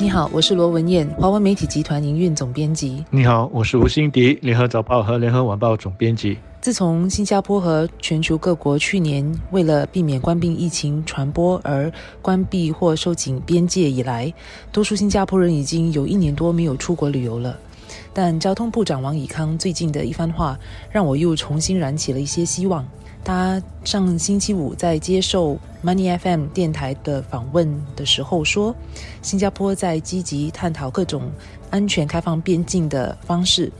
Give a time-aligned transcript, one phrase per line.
[0.00, 3.04] 你好，我是罗文燕，华文媒体集团营运总编辑。
[3.10, 6.38] 你好，我是吴欣迪，联合早报和联合晚报总编辑。
[6.62, 11.92] 自从新加坡和全球各国去年为了避免冠病疫情传播而
[12.22, 14.32] 关闭或收紧边界以来，
[14.72, 17.58] 多数新加坡人已经有一年多没有出国旅游了。
[18.14, 20.58] 但交通部长王以康最近的一番话，
[20.90, 22.88] 让我又重新燃起了一些希望。
[23.24, 28.74] 他上星期五在接受 Money FM 电台的访问的时候说，
[29.22, 31.30] 新加坡在积极探讨各种
[31.70, 33.70] 安全开放边境的方式。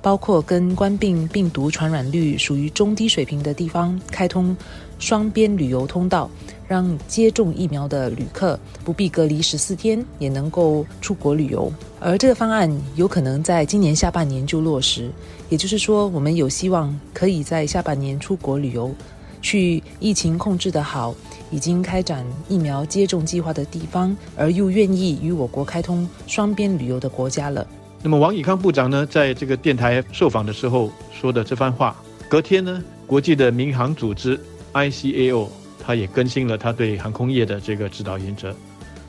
[0.00, 4.56] 包括跟冠病病毒传染率属于中低水平的地方开通
[4.98, 6.30] 双边旅游通道，
[6.66, 11.72] 让接种疫苗的旅客不必隔离十四天，也能够出国旅游。
[12.00, 15.10] 而这个方案有可能在今年下半年就落实，
[15.48, 18.92] 也就是说，我们有希望可以在下半年出国旅游，
[19.40, 21.14] 去疫情控制得好、
[21.50, 27.66] 已经开展疫苗接种计划的地方，而又愿意与我国开通双边旅游的国家了。
[28.00, 34.38] 那么王以康部长呢，在这个电台受访的时候说的这番话，隔天呢，国际的民航组织
[34.72, 35.48] ICAO
[35.84, 38.54] 他也更新了他对航空业的这个指导原则。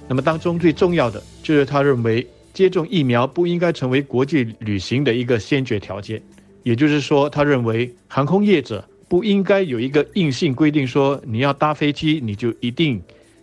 [0.07, 6.19] 那么当中最重要的就是他认为接种疫苗不应该成为国际旅行的一个先决条件，
[6.63, 12.99] 也就是说，他认为航空业者不应该有一个硬性规定说你要搭飞机你就一定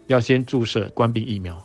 [0.09, 1.65] 要先注射关闭疫苗。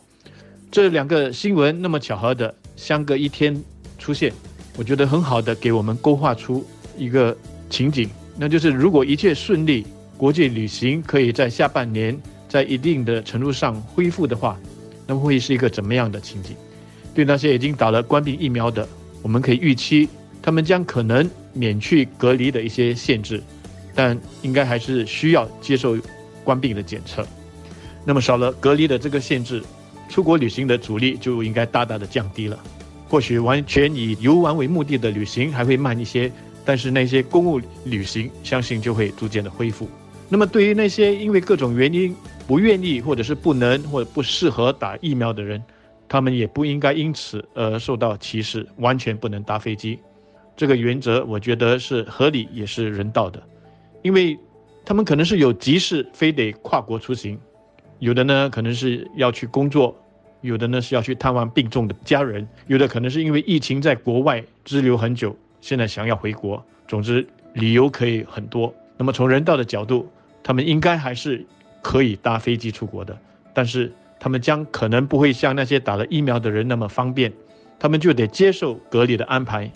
[0.70, 3.60] 这两个新闻那么巧合的相隔一天。
[4.02, 4.32] 出现，
[4.76, 6.66] 我觉得很好的给我们勾画出
[6.98, 7.36] 一个
[7.70, 9.86] 情景，那就是如果一切顺利，
[10.16, 14.58] 国际旅行可以在下半年在一定的程度上恢复的话，
[15.06, 16.56] 那么会是一个怎么样的情景？
[17.14, 18.88] 对那些已经打了关闭疫苗的，
[19.22, 20.08] 我们可以预期
[20.42, 23.40] 他们将可能免去隔离的一些限制，
[23.94, 25.96] 但应该还是需要接受
[26.42, 27.24] 关闭的检测。
[28.04, 29.62] 那么少了隔离的这个限制，
[30.08, 32.58] 出国旅行的阻力就应该大大的降低了。
[33.12, 36.32] 或许完全以游玩为目的的旅行还会慢一些，
[36.64, 39.86] 但是那些公务旅行相信就会逐渐的恢复。
[40.30, 42.16] 那么对于那些因为各种原因
[42.46, 45.62] 不愿意或者是不能或者不适合打疫苗的人，
[46.08, 49.98] 他们也不应该因此而受到歧视，完全不能搭飞机。
[50.56, 53.42] 这个原则我觉得是合理也是人道的，
[54.00, 54.38] 因为
[54.86, 57.38] 他们可能是有急事非得跨国出行，
[57.98, 60.01] 有的呢可能是要去工作。
[60.42, 66.62] 有的呢是要去探望病重的家人，有的可能是因为疫情在国外滞留很久，现在想要回国。
[66.86, 68.74] 总之，理由可以很多。
[68.98, 70.08] 那么从人道的角度，
[70.42, 71.46] 他们应该还是
[71.80, 73.16] 可以搭飞机出国的，
[73.54, 77.32] 但是他们将可能不会像那些打了疫苗的人那么方便，
[77.78, 79.70] 他们就得接受隔离的安排。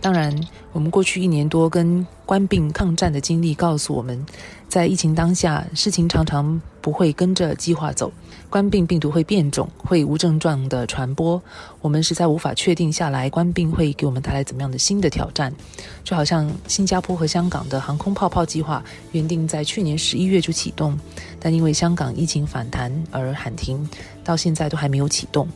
[0.00, 0.34] 当然，
[0.72, 4.24] 我们过去一年多跟官病抗战的经历告诉我们，
[4.66, 8.10] 在疫情当下，事情常常不会跟着计划走。
[8.48, 11.38] 官病病毒会变种，会无症状的传播，
[11.82, 15.52] 我们实在无法确定下来官病会给我们带来怎么样的新的挑战。
[16.02, 20.98] 就好像新加坡和香港的航空泡泡计划，原定在去年十一月就启动，
[21.38, 23.86] 但因为香港疫情反弹而喊停，
[24.24, 25.46] 到现在都还没有启动。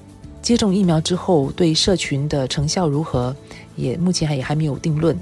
[0.42, 3.34] 接种疫苗之后对社群的成效如何，
[3.76, 5.18] 也目前还也还没有定论。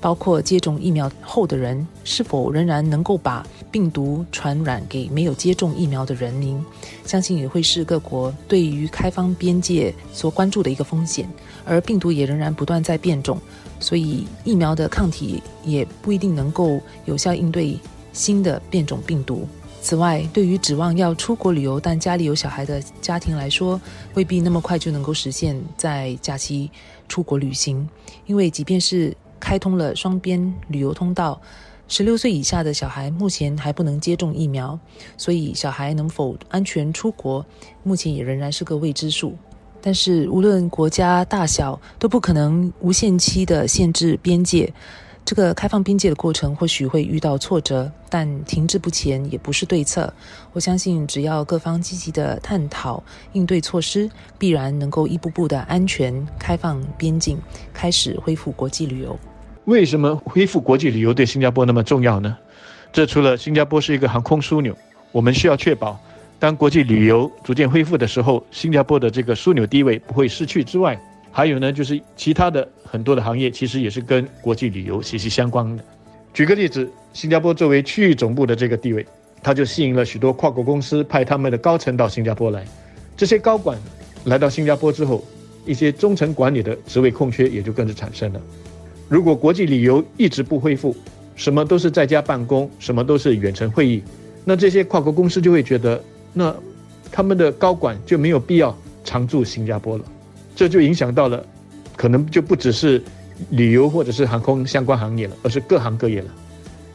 [0.00, 6.64] 包括接种疫苗后的人是否仍然能够把病毒传染给没有接种疫苗的人民，
[7.04, 11.28] 相信也会是各国对于开放边界所关注的一个风险。
[11.64, 13.38] 而病毒也仍然不断在变种，
[13.78, 17.78] 所以疫苗的抗体也不一定能够有效应对
[18.12, 19.46] 新的变种病毒。
[19.82, 23.80] 此外，对于指望要出国旅游但家里有小孩的家庭来说，
[24.14, 26.70] 未必那么快就能够实现在假期
[27.06, 27.88] 出国旅行。
[28.26, 29.16] 因为即便是
[29.48, 31.40] 开通了双边旅游通道，
[31.88, 34.78] 十六岁以下的小孩目前还不能接种疫苗，
[35.16, 37.42] 所以小孩能否安全出国，
[37.82, 39.34] 目前也仍然是个未知数。
[39.80, 44.70] 但是，无论国家大小，都不可能无限期的限制边界。
[45.24, 50.12] 这个开放边界的过程或许会遇到挫折，但停滞不前也不是对策。
[50.52, 53.02] 我相信，只要各方积极的探讨
[53.32, 57.38] 应对措施，必然能够一步步的安全开放边境，
[57.72, 59.18] 开始恢复国际旅游。
[59.68, 62.34] 为什么恢复国际旅游对新加坡那么重要呢？
[62.90, 64.74] 这除了新加坡是一个航空枢纽，
[65.12, 66.00] 我们需要确保
[66.38, 70.98] 当国际旅游逐渐恢复的时候，新加坡的这个枢纽地位不会失去之外。
[71.30, 75.84] 还有呢，就是其他的很多的行业，其实也是跟国际旅游息息相关的。
[76.32, 79.06] 举个例子，新加坡作为区域总部的这个地位，
[79.42, 82.64] 它就吸引了许多跨国公司派他们的高层到新加坡来。
[83.18, 83.78] 这些高管
[84.24, 85.22] 来到新加坡之后，
[85.66, 88.40] 一些中层管理的职位空缺也就跟着产生了。
[89.08, 90.94] 如果国际旅游一直不恢复，
[91.34, 94.02] 什么都是在家办公，什么都是远程会议，
[94.44, 96.02] 那这些跨国公司就会觉得，
[96.32, 96.54] 那
[97.10, 98.76] 他们的高管就没有必要。
[99.04, 100.04] 常驻新加坡了，
[100.54, 101.42] 这就影响到了，
[101.96, 103.02] 可能就不只是
[103.48, 106.26] 旅游或者是航空相关行业了，而是各行各业了。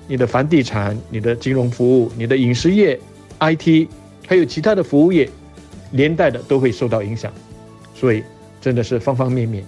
[0.07, 2.99] 你的房地产、你的金融服务、你的饮食业、
[3.39, 3.87] IT，
[4.27, 5.27] 还有其他的服务业，
[5.93, 7.33] 连带的都会受到影响。
[7.95, 8.21] 所以
[8.61, 9.65] 真的是方方面面。